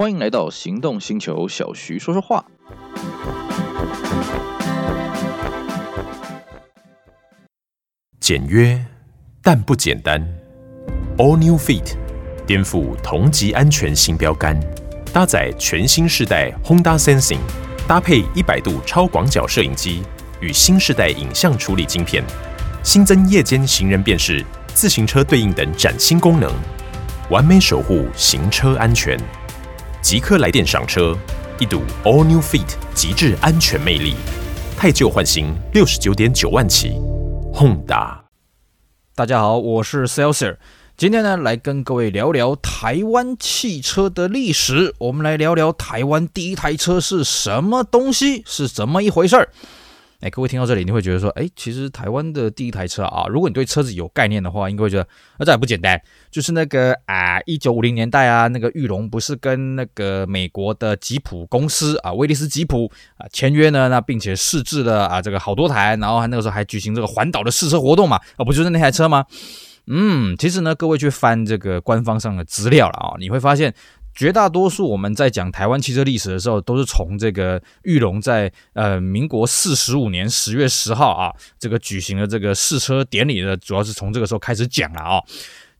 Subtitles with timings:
[0.00, 2.42] 欢迎来到行动星球，小徐说说话。
[8.18, 8.82] 简约
[9.42, 10.26] 但不简单
[11.18, 11.98] ，All New Fit
[12.46, 14.58] 颠覆同级安全新标杆，
[15.12, 17.40] 搭载全新世代 Honda Sensing，
[17.86, 20.02] 搭配一百度超广角摄影机
[20.40, 22.24] 与新世代影像处理晶片，
[22.82, 26.50] 新增夜间行人辨识、自行车对应等崭新功能，
[27.28, 29.20] 完美守护行车安全。
[30.02, 31.14] 即刻来电赏车，
[31.58, 34.14] 一睹 All New Fit 极致安全魅力，
[34.74, 36.92] 太旧换新，六十九点九万起
[37.52, 38.16] ，Honda。
[39.14, 40.58] 大家好，我是 s e l s i r
[40.96, 44.94] 今天呢来跟各位聊聊台湾汽车的历史。
[44.96, 49.50] 我们来聊聊台湾第一台车是什么东西，是怎么一回事儿。
[50.20, 55.98] 哎，各位听到这里，你会觉得说，哎，其实台湾的第一台车啊，如果你对车子有概念的话，应该会觉得，那这还不简单，
[56.30, 69.24] 就是那个啊，一九五零年代啊，那个裕隆不是跟那个美国的吉普公司啊，威利斯吉普啊签约呢，那并且试制了啊这个好多台，然后那个时候还举行这个环岛的试车活动嘛，啊，不就是那台车吗？
[69.86, 73.74] 嗯，其实呢，各位去翻这个官方上的资料了啊，你会发现。
[74.14, 85.22] 绝大多数我们在讲台湾汽车历史的时候，都是从这个玉龙在呃民国四十五年十月十号啊，这个举行的这个试车典礼的，主要是从这个时候开始讲了啊。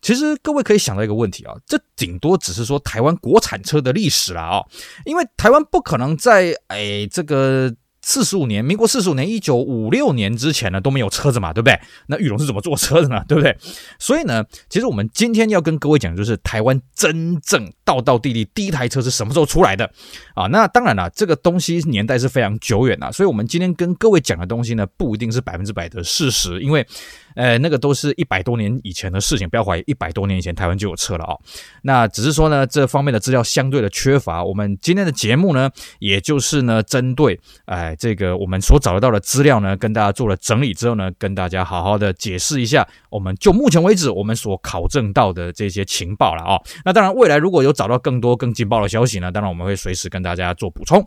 [0.01, 4.64] 其实各位可以想到一个问题啊，这顶多只是说台湾国产车的历史了啊，
[5.05, 7.75] 因为台湾不可能在哎这个。
[8.03, 11.79] 四十五年，民国四十五年，一九五六年之前呢都没有车子嘛，对不对？
[12.07, 13.23] 那玉龙是怎么坐车的呢？
[13.29, 13.57] 对不对？
[13.98, 19.91] 所以呢，其实我们今天要跟各位讲，就是台湾真正道道地地第一台车是什么时候出来的
[20.34, 20.47] 啊？
[20.47, 26.87] 那当然了，这个东西年代是非常久远的，所以我们今天跟各位讲的东西呢，不一定是百分之百的事实，因为。
[27.34, 31.36] 呃，那个都是一百多年以前的事情，不要怀疑，一百多年以前台湾就有车了啊、
[31.83, 34.42] 那只是说呢，这方面的资料相对的缺乏。
[34.42, 51.07] 我们今天的节目呢，也就是呢，针对哎这个我们所找得到的资料呢，跟大家做了整理之后呢，跟大家好好的解释一下，我们就目前为止我们所考证到的这些情报了啊、那当然，未来如果有找到更多更劲爆的消息呢，当然我们会随时跟大家做补充。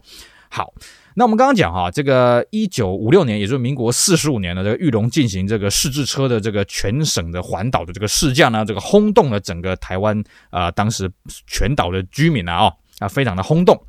[0.53, 0.71] 好。
[1.15, 11.11] 那我们刚刚讲哈，这个一九五六年，也就是民国四十五年的这个玉龙进行这个试制车的这个全省的环岛的这个试驾呢，这个轰动了整个台湾啊、当时
[11.45, 13.79] 全岛的居民啊，啊，非常的轰动。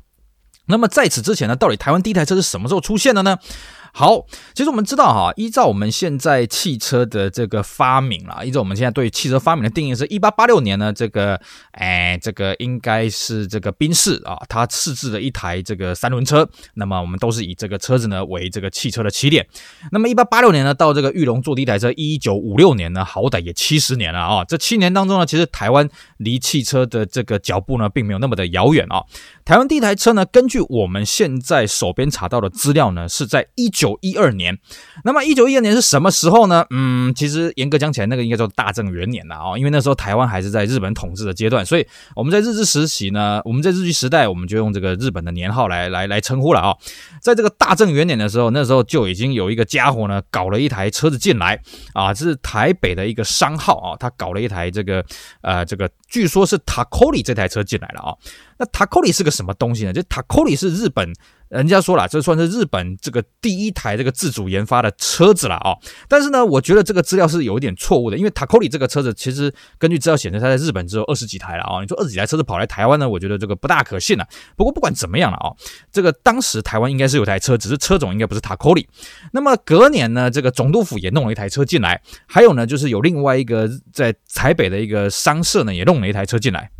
[0.67, 3.37] 那么在此之前呢，到底台湾第一台车是什么时候出现的呢？
[3.97, 11.39] 好，其实我们知道哈，依照我们现在汽车的这个发明啦，依照我们现在对汽车发明的定义是，一八八六年呢，这个，
[11.71, 19.47] 哎，这个应该是这个宾士啊，它试制了一台这个三轮车，那么我们都是以这个车子呢为这个汽车的起点。
[19.93, 29.03] 那么一八八六年呢，到这个玉龙做第一台车，一九五六年呢，好歹也七十年了啊，这七年当中呢，其实台湾离汽车的这个脚步呢，并没有那么的遥远啊。
[29.43, 33.99] 台湾第一台车呢，根据我们现在手边查到的资料呢，是在一九。
[34.05, 34.59] 一二年，
[35.03, 36.63] 那么一九一二年是什么时候呢？
[36.69, 46.75] 嗯，其实严格讲起来，那个应该叫大正元年了啊，因为那时候台湾还是在日本统治的阶段，所以我们在日治时期呢，我们在日据时代，我们就用这个日本的年号来来来称呼了啊。
[47.19, 51.59] 在这个大正元年的时候，那时候就已经有一个家伙呢，搞了一台车子进来
[51.93, 55.03] 啊，这是台北的一个商号啊，他搞了一台这个
[55.41, 58.17] 呃这个，据说是塔科里这台车进来了啊。
[58.57, 59.93] 那塔科里是个什么东西呢？
[59.93, 61.13] 就塔科里是日本。
[61.47, 65.77] 人家说了，这算是日本这个第一台这个自主研发的车子了啊、
[66.09, 73.07] 但是呢，我觉得这个资料是有一点错误的，因为 Takori 这个车子其实根据资料显示，它在日本只有二十几台了啊、你说二十几台车子跑来台湾呢？
[73.07, 74.27] 我觉得这个不大可信了。
[74.57, 75.53] 不过不管怎么样了啊、
[75.91, 78.85] 这个当时台湾应该是有台车，只是车种应该不是 Takori。
[79.31, 86.71] 那么隔年呢，这个总督府也弄了一台车进来，还有呢，就是有另外一个在台北的一个商社呢，也弄了一台车进来。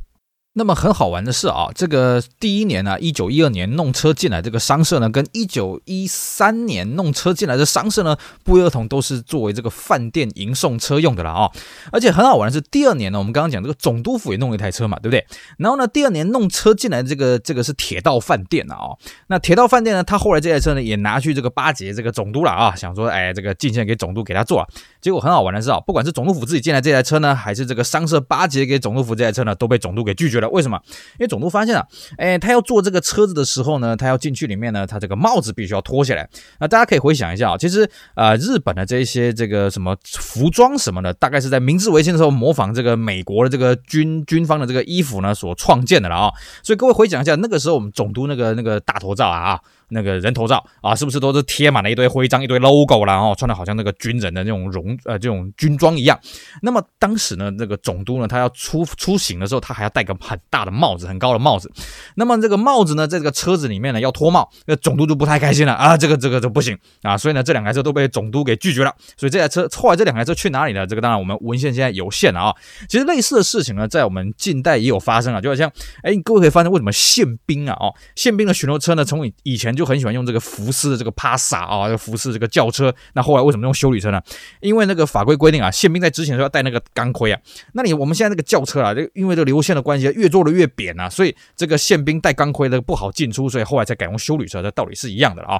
[0.57, 11.51] 那么很好玩的是啊，这个第一年呢，一九一二年弄车进来这个商社呢，跟一九一三年弄车进来的商社呢，不约而同都是作为这个饭店迎送车用的了啊。
[11.91, 15.25] 而且很好玩的是，第二年呢，我们刚刚讲这个总督府也弄了一台车嘛，对不对？
[15.57, 18.95] 然后呢，第二年弄车进来这个这个是铁道饭店啊。
[19.27, 24.65] 那铁道饭店呢，他后来这台车呢，也拿去这个巴结这个总督了啊，想说哎，这个进献给总督给他做。
[25.05, 30.49] 结果很好玩的是啊，不管是总督府自己进来这台车呢，还是这个商社巴结给总督府这台车呢，都被总督给拒绝了。
[30.49, 30.81] 为什么？
[31.19, 31.87] 因为总督发现了，
[32.17, 36.27] 哎，他要坐这个车子的时候呢，他要进去里面呢，他这个帽子必须要脱下来。
[36.59, 46.31] 那大家可以回想一下啊，其实啊、日本的这一些这个什么服装什么的，大概是在明治维新的时候模仿这个美国的这个军军方的这个衣服呢所创建的了啊。
[46.63, 49.59] 所以各位回想一下，那个时候我们总督那个那个大头照啊。
[49.89, 53.17] 那个人头照啊，是不是都是贴满了一堆徽章、一堆 logo 啦？
[53.17, 56.19] 哦，穿的好像那个军人的那种戎呃这种军装一样。
[56.61, 61.71] 那么当时呢，那个总督呢，他要出出行的时候，他还要戴个很大的帽子，很高的帽子。
[62.15, 67.17] 那么这个帽子呢，在这个车子里面呢要脱帽，那总督就不太开心了啊，这个这个就不行啊。
[67.17, 68.93] 所以呢，这两台车都被总督给拒绝了。
[69.17, 70.85] 所以这台车后来这两台车去哪里呢？
[70.85, 72.55] 这个当然我们文献现在有限了啊。
[72.89, 75.71] 其实类似的事情呢，在我们近代也有发生啊，就好像
[76.03, 82.93] 哎，各位可以发现为什么宪兵啊哦，宪兵的巡逻车呢，从以以就很喜欢用这个福斯的这个帕萨啊，福斯这个轿车。
[83.13, 84.21] 那后来为什么用修理车呢？
[84.61, 87.39] 因为那个法规规定啊，宪兵在执勤的时候要戴那个钢盔啊。
[87.73, 95.59] 那你我们现在这个轿车啊，这因为这个流线的关系，越做的越扁啊，所以这个宪兵戴钢盔的不好进出，所以后来才改用修理车，这道理是一样的啊。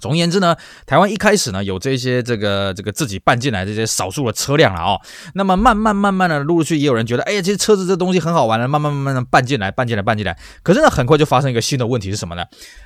[0.00, 0.56] 总而言之呢，
[0.86, 5.00] 台湾一开始呢有这些这个这个自己办进来这些少数的车辆了哦，
[5.34, 10.36] 那么慢慢慢慢的陆陆续续也有人觉得，哎呀，这车子这东西很好玩的，慢慢慢慢的办进来，办进来，办进来。
[10.62, 12.44] 可是呢，很快就发生一个新的问题是什么呢？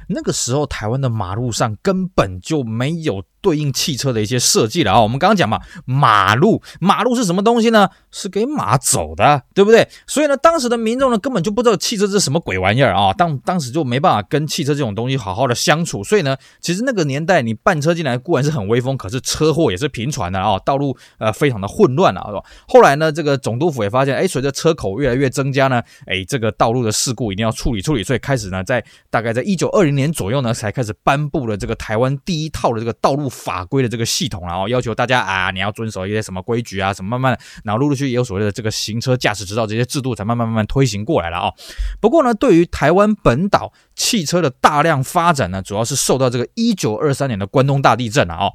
[0.08, 3.22] 那个时候台湾的马路上根本就没有。
[3.40, 7.88] 对应汽车的一些设计了啊，我们刚刚讲嘛，马路，马路是什么东西呢？
[8.10, 9.88] 是给马走的，对不对？
[10.08, 22.42] 所以呢，当时的民众呢，根本就不知道汽车是什么鬼玩意儿啊，当当时就没办法跟汽车这种东西好好的相处，所以呢，其实那个个年代你办车进来固然是很威风，可是车祸也是频传的啊，道路呃非常的混乱啊，是吧？
[22.66, 41.52] 后来呢，这个总督府也发现，哎，随着车口越来越增加呢，哎，这个道路的事故一定要处理处理，所以开始呢，在大概在一九二零年左右呢，才开始颁布了这个台湾第一套的这个道路法规的这个系统，然后要求大家啊，你要遵守一些什么规矩啊，什么慢慢的，然后陆陆续续也有所谓的这个行车驾驶执照这些制度，才慢慢慢慢推行过来了啊。
[42.00, 48.50] 不过呢，对于台湾本岛汽车的大量发展呢，主要是受到这个一九九二三年的关东大地震啊。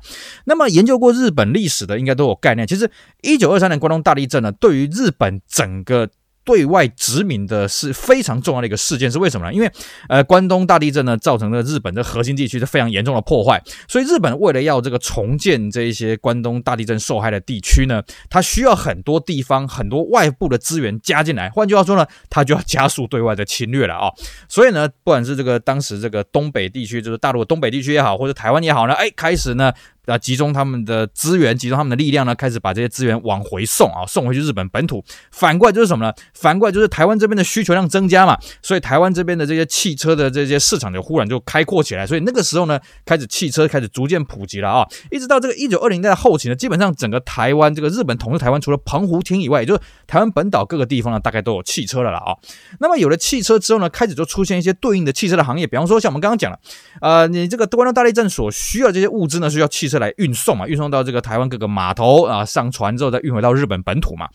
[0.46, 2.68] 那么研究过日本历史的，应该都有概念。
[2.68, 2.90] 其实
[3.22, 6.10] 一九二三年关东大地震呢，对于日本整个
[6.46, 9.54] 对外殖民的是非常重要的一个事件，是为什么呢？
[9.54, 9.72] 因为
[10.10, 21.50] 呃，关东大地震呢，造成了日本的核心地区是非常严重的破坏，所以日本为了要这个重建这一些关东大地震受害的地区呢，它需要很多地方很多外部的资源加进来。
[21.50, 24.12] 换句话说呢，它就要加速对外的侵略了啊、
[24.50, 29.72] 所以呢，不管是这个当时这个东北地区，就是大陆东北地区也好，或者台湾也好呢，哎，开始呢。
[30.06, 35.04] 啊，集中他们的资源，集中他们的力量呢，开始把这些资源往回送啊，送回去日本本土。
[35.32, 36.14] 反过来就是什么呢？
[36.34, 42.06] 反过来就是台湾这边的需求量增加嘛，所以台湾这边的这些汽车的这些市场就忽然就开阔起来。
[42.06, 52.36] 所以那个时候呢，开始汽车开始逐渐普及了啊，一直到这个一九二零年代后期呢，基本上整个台湾这个日本统治台湾，除了澎湖厅以外，也就是台湾本岛各个地方呢，大概都有汽车了了啊。
[52.80, 56.60] 那么有了汽车之后呢，开始就出现一些对应的汽车的行业，比方说像我们刚刚讲了，
[57.02, 64.28] 呃，你这个关东大地震所需要这些物资呢，需要汽车来运送嘛，运送到这个台湾各个码头啊，上船之后再运回到日本本土嘛。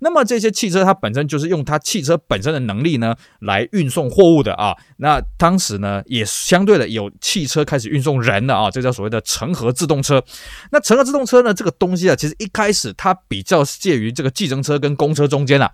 [0.00, 4.76] 那么这些汽车它本身就是用它汽车本身的能力呢来运送货物的啊。
[4.96, 10.22] 那当时呢也相对的有汽车开始运送人了啊，这叫所谓的成盒自动车。
[10.70, 15.70] 那成盒自动车呢这个东西啊，其实一开始它比较介于这个计程车跟公车中间了。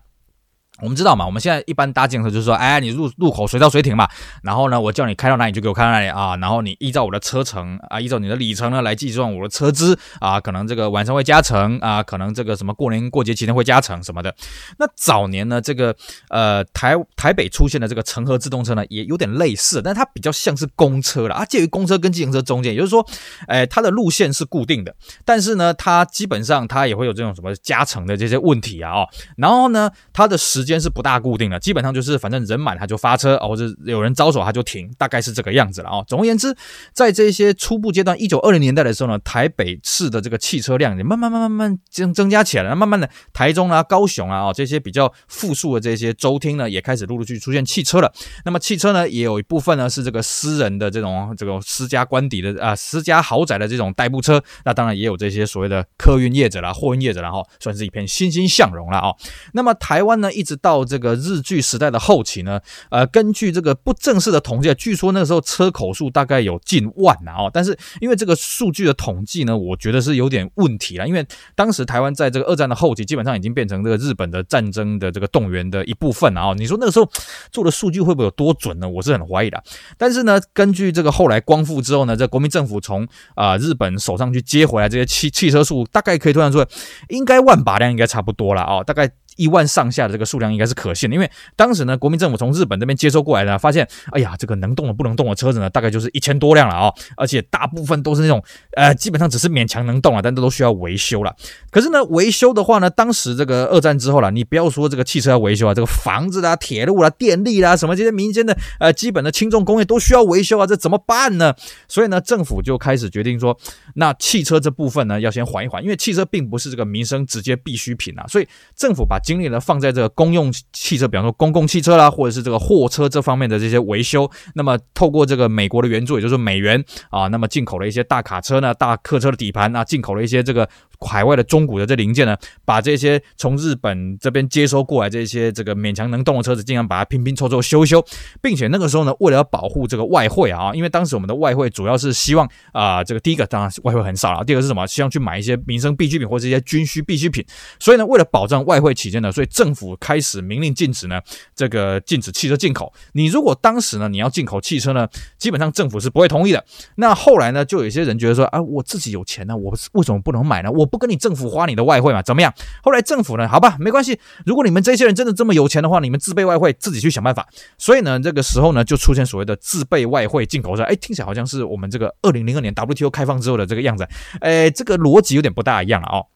[0.81, 4.09] 我们知道嘛，我们现在一般搭计程车就是说，哎，你入入口随到随停嘛，
[4.43, 14.35] 然后呢，我叫你开到哪里就给我开到哪里啊，然后你依照我的车程啊，依照你的里程呢来计算我的车资啊，可能这个晚上会加成啊，可能这个什么过年过节期间会加成什么的。
[14.79, 15.95] 那早年呢，这个
[16.31, 23.05] 呃台台北出现的这个成盒自动车呢，也有点类似，但它比较像是公车了啊，介于公车跟计程车中间，也就是说，
[23.49, 24.95] 哎，它的路线是固定的，
[25.25, 36.05] 但是呢，它基本上它也会有这种什么加成的这些问题啊，哦，然后呢，它的时间是不大固定的，基本上就是反正人满他就发车，或者有人招手他就停，大概是这个样子了啊。
[36.07, 36.55] 总而言之，
[36.93, 42.77] 在这些初步阶段，一九二零年代的时候呢，台北市的这个汽车量也慢慢慢慢慢增增加起来了。
[42.77, 48.13] 慢慢的，台中啊、高雄啊，这些比较富庶的这些州厅呢，也开始陆陆续续出现汽车了。
[48.45, 54.43] 那么汽车呢，也有一部分呢是这个私人的这种这个私家官邸的啊，私家豪宅的这种代步车。
[54.65, 59.15] 那当然也有这些所谓的客运业者啦、货运业者，然后算是一片欣欣向荣了啊。
[59.53, 62.61] 那么台湾呢，一直到这个日据时代的后期呢，
[62.91, 76.55] 呃，根据这个不正式的统计，据说那个时候车口数大概有近万呐哦，但是因为这个数据的统计呢，我觉得是有点问题了，因为当时台湾在这个二战的后期，基本上已经变成这个日本的战争的这个动员的一部分了啊。
[76.57, 77.11] 你说那个时候
[77.51, 78.89] 做的数据会不会有多准呢？
[78.89, 79.63] 我是很怀疑的。
[79.97, 86.67] 但是呢，根据这个后来光复之后呢，这国民政府从啊日本手上去接回来这些汽汽车数，大概可以推算出来，
[87.09, 89.11] 应该万把辆应该差不多了啊，大概。
[89.39, 98.43] 一万上下的这个数量应该是可信的，因为当时呢，国民政府从日本这边接收过来的，发现，哎呀，这个能动的不能动的车子呢，大概就是一千多辆了啊、哦，而且大部分都是那种，
[98.77, 101.35] 呃，基本上只是勉强能动了，但这都需要维修了。
[101.71, 111.55] 可是呢，维修的话呢，当时这个二战之后了，你不要说这个汽车要维修啊，这个房子啦、铁路啦、电力啦，什么这些民间的呃基本的轻重工业都需要维修啊，这怎么办呢？
[111.87, 113.57] 所以呢，政府就开始决定说，
[113.95, 124.31] 那汽车这部分呢，要先缓一缓，因为汽车并不是这个民生直接必需品啊，所以政府把精力呢放在这个公用汽车，比方说公共汽车啦，或者是这个货车这方面的这些维修。
[124.55, 130.67] 那么透过这个美国的援助，也就是美元啊，那么进口了一些大卡车呢、大客车的底盘啊，进口了一些这个
[131.01, 138.05] 海外的中古的这零件呢，把这些从日本这边接收过来这些这个勉强能动的车子，尽量把它拼拼凑凑修修，
[138.41, 144.87] 并且那个时候呢，为了要保护这个外汇啊，因为当时我们的外汇主要是希望啊，这个第一个当然外汇很少了，第二个是什么？
[144.87, 147.45] 希望去买一些民生必需品或者一些军需必需品，
[147.79, 151.21] 所以呢，为了保障外汇起见呢，所以政府开始明令禁止呢，
[151.55, 152.93] 这个禁止汽车进口。
[153.13, 155.07] 你如果当时呢，你要进口汽车呢，
[155.39, 156.65] 基本上政府是不会同意的。
[156.97, 160.71] 那后来呢，就有些人觉得说啊，我自己有钱呢，我为什么不能买呢？
[160.73, 162.23] 我不跟你政府花你的外汇嘛？
[162.23, 162.53] 怎么样？
[162.83, 164.19] 后来政府呢，好吧，没关系。
[164.45, 167.47] 如果你们这些人真的这么有钱的话，你们自备外汇，自己去想办法。
[167.77, 170.83] 所以呢，这个时候呢，就出现所谓的自备外汇进口车。
[170.83, 174.09] 哎，听起来好像是我们这个二零零二年 WTO 开放之后的这个样子。
[174.41, 176.27] 哎，这个逻辑有点不大一样了哦。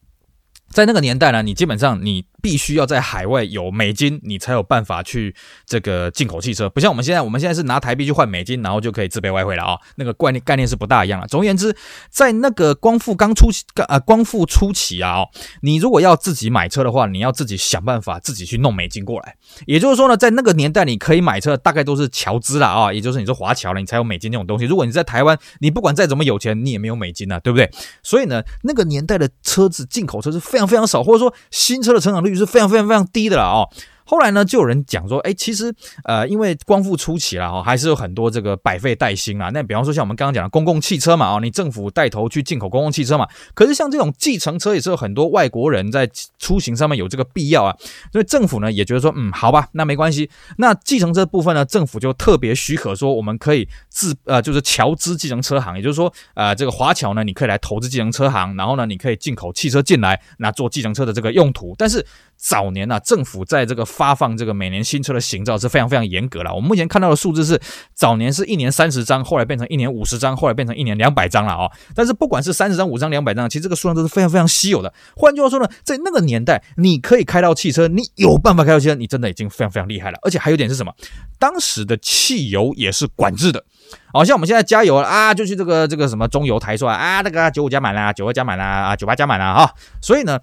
[0.72, 2.24] 在那个年代呢，你基本上你。
[2.42, 5.32] 必须要在海外有美金，你才有办法去
[5.64, 6.68] 这个进口汽车。
[6.68, 11.26] 不像我们现在，我们现在是拿台币去换美金，然后就可以自备外汇了啊、那个概念概念是不大一样了。
[11.28, 11.72] 总而言之，
[12.10, 15.28] 在那个光复刚初期，呃，光复初期啊，哦，
[15.60, 19.36] 你如果要自己买车的话，你要自己想办法自己去弄美金过来。
[19.64, 24.64] 也就是说呢，在那个年代，你可以买车，大概都是侨资了啊，也就是你是华侨了，你才有美金这种东西。
[24.64, 27.70] 如果你在台湾，你不管再怎么有钱，你也没有美金啊，对不对？
[28.02, 33.66] 所以呢，那个年代的车子进口车是非常非常少，或者说新车的成长率是非常非常非常低的了啊。
[34.12, 39.48] 后来呢，就有人讲说，哎，其实，呃，因为光复初期了哈，还是有很多这个百废待兴啊。
[39.54, 43.26] 那比方说像我们刚刚讲的公共汽车嘛，哦，你政府带头去进口公共汽车嘛。
[43.54, 46.06] 可是像这种计程车也是有很多外国人在
[46.38, 47.74] 出行上面有这个必要啊。
[48.12, 50.28] 所以政府呢也觉得说，嗯，好吧，那没关系。
[50.58, 61.74] 那计程车部分呢，政府就特别许可说，我们可以自呃，就是侨资计程车行，也就是说，呃，这个华侨呢，你可以来投资计程车行，然后呢，你可以进口汽车进来，那做计程车的这个用途。
[61.78, 62.04] 但是
[62.42, 66.52] 早年呢、啊，政府在这个发放这个每年新车的行照是非常非常严格了。
[66.52, 67.60] 我们目前看到的数字是，
[67.94, 71.70] 早年是一年三十张，后来变成一年五十张，后来变成一年两百张了啊。
[71.94, 74.92] 但是不管是三十张、五张、两百张，其实这个数量都是非常非常稀有的。
[75.14, 80.18] 换句话说呢，在那个年代，你可以开到汽车，你有办法开到汽车，你真的已经非常非常厉害了。
[80.22, 80.92] 而且还有点是什么？
[81.38, 83.64] 当时的汽油也是管制的，
[84.12, 89.70] 好像我们现在加油啊，就去这个这个什么中油台说啊，那个九五加满啦，九二加满啦，啊九八加满啦啊。
[90.00, 90.40] 所以呢。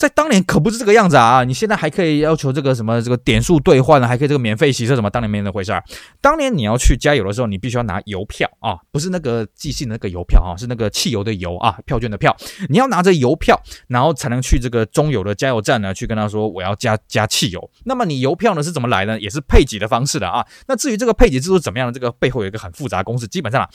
[0.00, 1.44] 在当年可不是这个样子啊！
[1.44, 5.10] 你现在还可以要求这个什么这个点数兑换呢，还可以这个免费洗车什么？
[5.10, 5.84] 当年没那回事儿。
[6.22, 12.34] 当年你要去加油的时候，你必须要拿邮票啊，不是那个寄信的那个邮票啊，是那个汽油的油啊，票券的票。
[12.70, 17.70] 你要拿着邮票，然后才能去这个中油的加油站呢，去跟他说我要加加汽油。
[17.84, 19.20] 那么你邮票呢是怎么来呢？
[19.20, 20.42] 也是配给的方式的啊。
[20.66, 21.92] 那至于这个配给制度怎么样呢？
[21.92, 23.26] 这个背后有一个很复杂公式。
[23.26, 23.68] 基本上，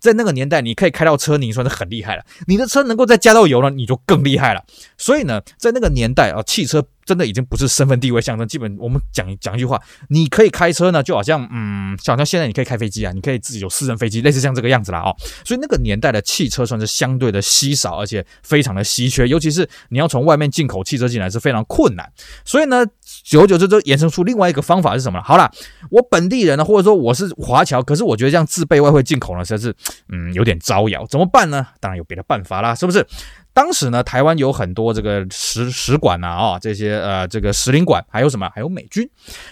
[0.00, 2.24] 在那个年代，你可以开到车，你算是很厉害了。
[2.46, 4.64] 你的车能够再加到油呢，你就更厉害了。
[4.98, 6.84] 所以呢，在那个年代啊，汽车。
[7.06, 9.80] 真的已经不是身份地位象征，基本我们讲讲一句话，
[10.10, 15.16] 你可以开车呢，就好像嗯，就好像现在你可以开飞机啊，你可以自己有私人飞机，类似像这个样子啦哦。
[15.44, 22.08] 所以那个年代的汽车算是相对的稀少，而且非常的稀缺，尤其是你要从外面进口汽车进来是非常困难。
[22.44, 22.86] 所以呢，
[23.22, 25.24] 久而久之就衍生出另外一个方法是什么了？
[25.24, 25.50] 好了，
[25.90, 29.74] 我本地人呢，或者说我是华侨，可是我觉得这样自备外汇进口呢，实在是
[30.08, 31.66] 嗯有点招摇，怎么办呢？
[31.80, 33.06] 当然有别的办法啦，是不是？
[33.52, 38.48] 当时呢，台湾有很多这个使使馆呐，啊，这些呃，这个使领馆，还有什么？
[38.54, 39.08] 还有美军。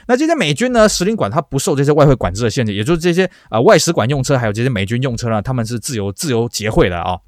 [0.07, 7.19] 那这些美军呢，使领馆它不受这些外汇管制的限制，也就是这些呃外使馆用车，还有这些美军用车呢，他们是自由自由结汇的啊。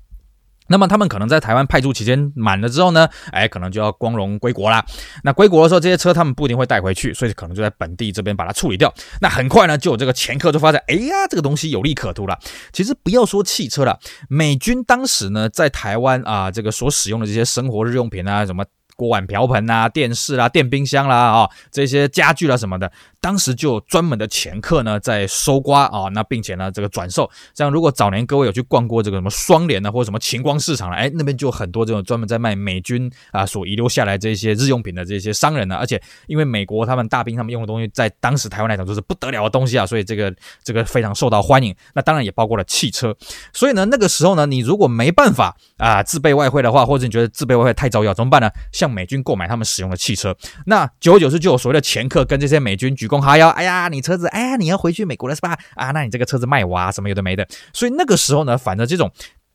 [0.70, 4.82] 那么他们可能在台湾派驻期间满了之后呢，哎，可能就要光荣归国啦。
[5.24, 8.90] 那归国的时候，这些车他们不一定会带回去，所以可能就在本地这边把它处理掉。
[9.20, 12.38] 那很快呢，就有这个前科就发现，哎呀，这个东西有利可图了。
[12.72, 13.98] 其实不要说汽车了，
[14.28, 18.64] 美军当时呢在台湾啊，这个所使用的这些生活日用品啊，什么。
[19.00, 27.30] 锅碗瓢盆啊，电视啦、啊，电冰箱啦，啊，这些家具啦什么的，当时就有专门的掮客呢在收刮啊，那并且呢这个转售。
[27.54, 35.76] 这样如果早年各位有去逛过这个什么双联啊，或者什么晴光市场了，哎，那边就有很多这种专门在卖美军啊所遗留下来这些日用品的这些商人呢。
[35.76, 41.74] 而且因为美国他们大兵他们用的东西，在当时台湾来讲都是不得了的东西啊，所以这个这个非常受到欢迎。
[41.94, 43.16] 那当然也包括了汽车。
[43.54, 48.50] 所以呢，那个时候呢，你如果没办法啊自备外汇的话，或者你觉得自备外汇太招摇，怎么办呢？
[48.72, 50.36] 像美军购买他们使用的汽车。
[50.66, 55.58] 那久而久之，就有所谓的前客跟这些美军鞠躬哈腰，哎呀，你车子，哎呀，你要回去美国了是吧？
[55.74, 57.46] 啊，那你这个车子卖我啊，什么有的没的。
[57.72, 59.10] 所以那个时候呢，反正这种。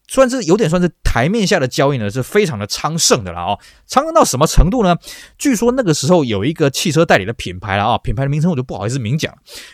[0.07, 3.59] 算是有点算是台面下的交易呢，是非常的昌盛的了哦。
[3.87, 4.95] 昌盛到什么程度呢？
[5.37, 9.33] 据说那个时候有一个汽车代理的品牌了啊，品牌的名称我就不好意思明讲。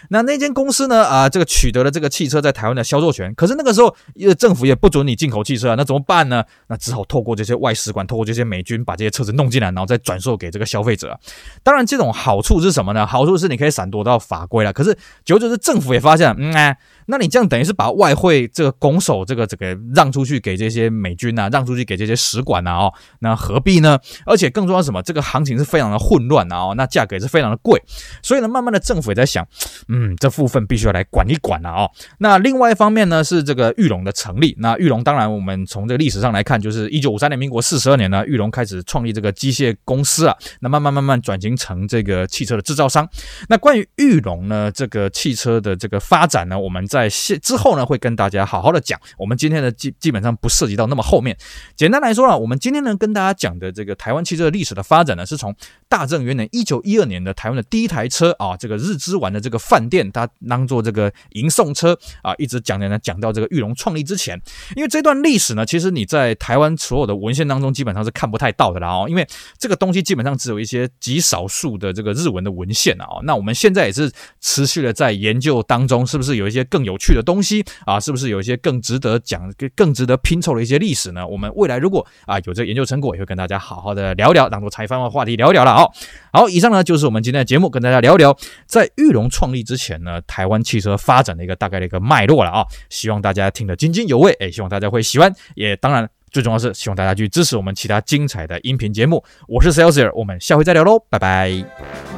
[0.10, 3.96] 那那间公司呢啊，这个取得了这个汽车在台湾的销售权，可是那个时候
[4.38, 6.44] 政府也不准你进口汽车啊，那怎么办呢？
[6.68, 11.20] 那只好透过这些外使馆，透过这些美军把这些车子弄进来，然后再转售给这个消费者。
[11.64, 13.06] 当然，这种好处是什么呢？
[13.06, 14.72] 好处是你可以闪躲到法规了。
[14.72, 16.76] 可是久而久之，政府也发现，嗯啊。
[17.12, 24.00] 那你这样等于是把外汇这个拱手这个这个让出去给这些美军啊，让出去给这些使馆啊，哦，那何必呢？
[24.26, 25.02] 而且更重要什么？
[25.04, 27.82] 这个行情是非常的混乱啊，哦，那价格也是非常的贵，
[28.24, 29.46] 所以呢，慢慢的政府也在想，
[29.90, 31.92] 嗯，这部分必须要来管一管了哦。
[32.20, 34.56] 那另外一方面呢，是这个玉龙的成立。
[34.60, 43.08] 那玉龙当然，我们从这个历史上来看，就是一九五三年，民国四十二年呢，玉龙开始创立这个机械公司啊，那慢慢慢慢转型成这个汽车的制造商。
[43.50, 49.00] 那关于玉龙呢，这个汽车的这个发展呢，我们在现之后呢，会跟大家好好的讲。
[49.18, 51.38] 我们今天的基基本上不涉及到那么后面。
[51.76, 55.56] 简单来说呢，我们今天呢跟大家讲的这个台湾汽车历史的发展呢，是从
[55.88, 64.40] 大正元年一九一二年的台湾的第一台车啊，这个日之丸的这个饭店，它当做这个迎送车啊，一直讲的呢讲到这个裕隆创立之前。
[64.76, 69.28] 因为这段历史呢，其实你在台湾所有的文献当中基本上是看不太到的啦哦，因为
[69.58, 73.08] 这个东西基本上只有一些极少数的这个日文的文献啊。
[73.24, 79.42] 那我们现在也是持续的在研究当中，是不是有一些更有有趣的东西啊，是不是有一些更值得讲、
[79.76, 81.26] 更值得拼凑的一些历史呢？
[81.26, 85.90] 我们未来如果啊有这个研究成果，也会跟大家好好的聊聊，当做采访的话题聊聊了哦。
[86.34, 92.66] 好，以上呢就是我们今天的节目，跟大家聊聊在裕隆创立之前呢，台湾汽车发展的一个大概的一个脉络了啊。
[92.90, 99.24] 希望大家听得津津有味，哎，希望大家会喜欢，也当然最重要是希望大家去支持我们其他精彩的音频节目。
[99.48, 102.11] 我是 Celsius，我们下回再聊喽，拜拜。